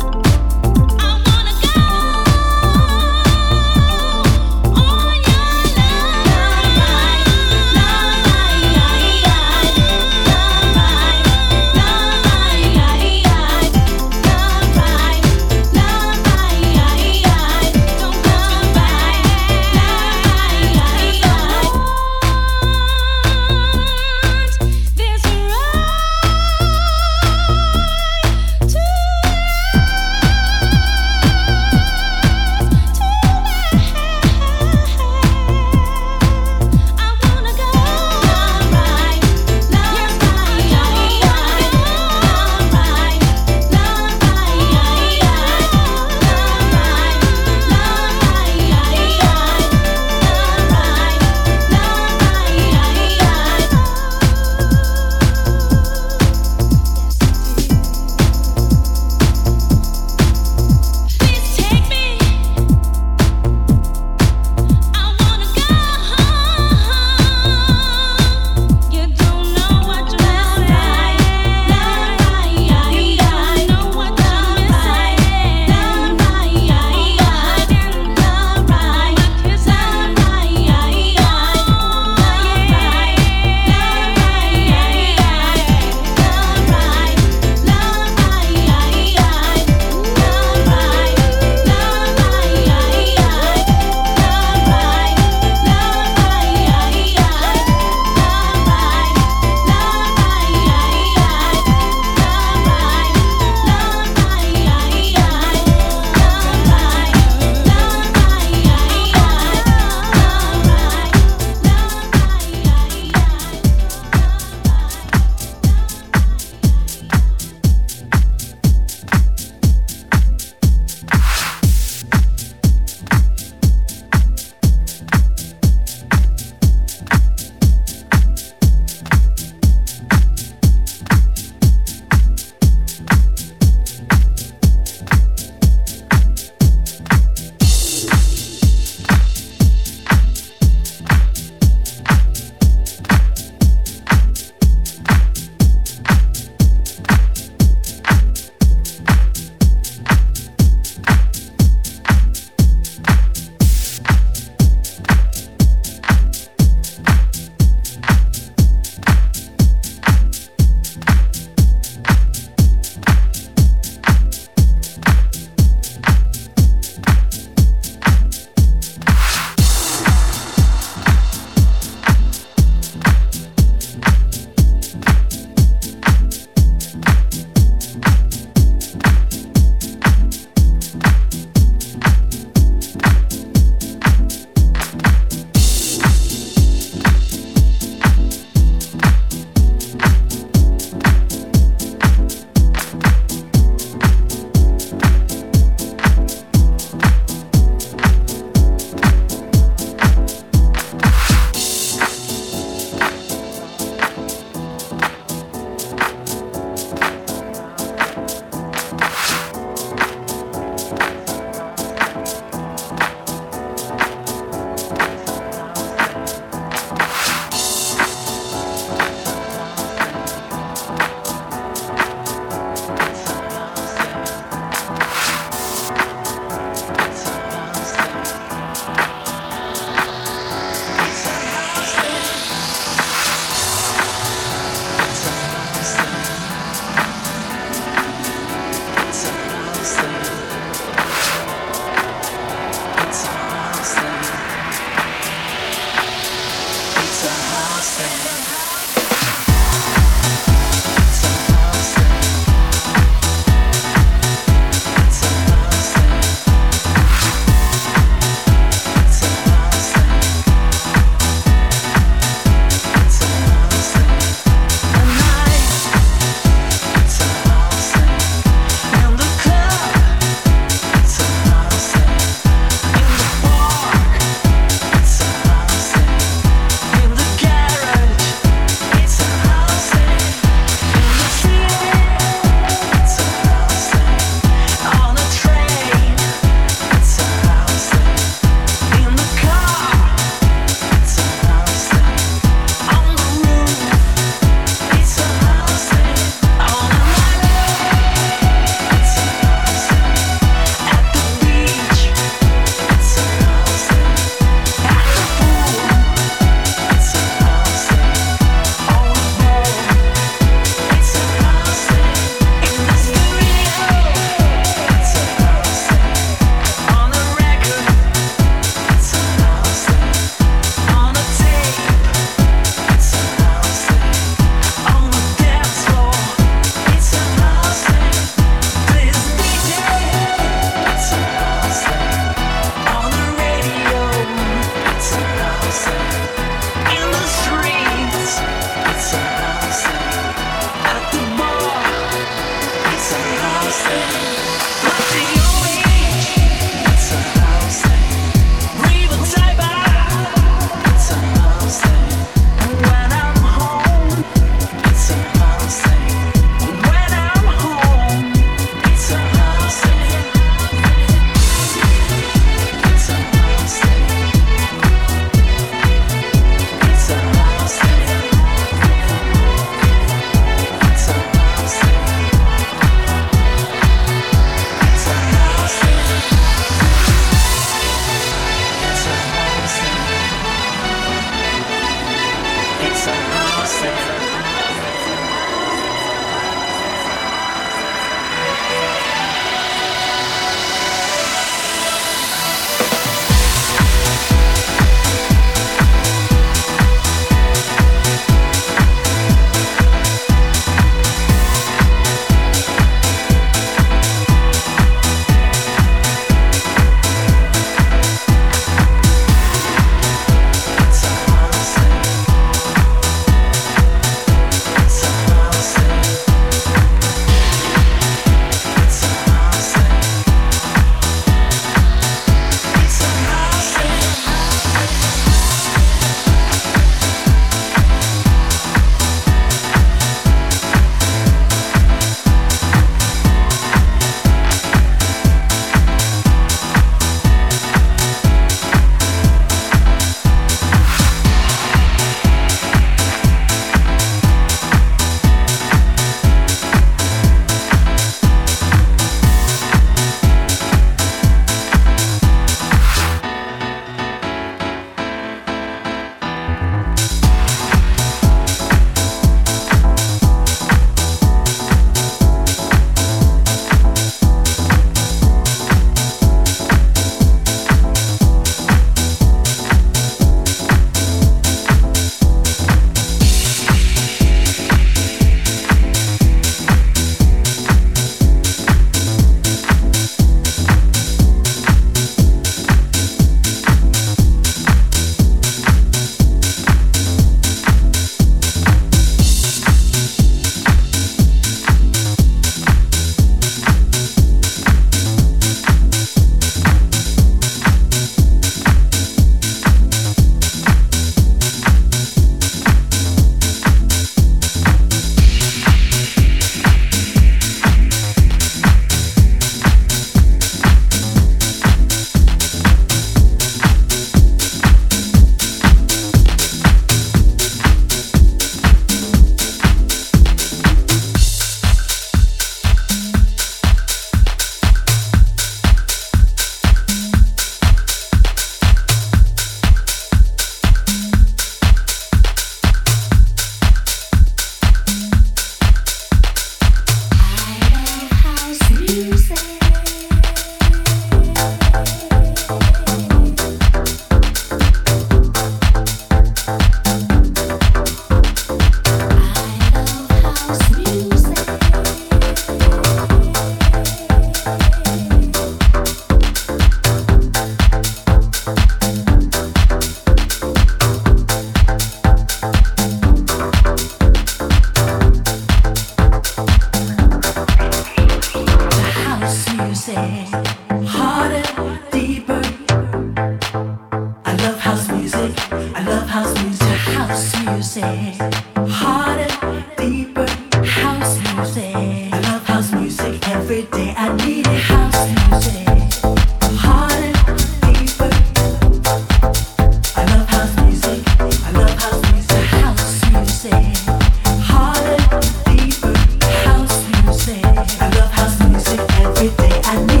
[598.01, 599.61] Love house music every day.
[599.63, 600.00] I need